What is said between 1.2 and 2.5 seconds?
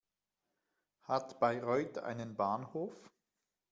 Bayreuth einen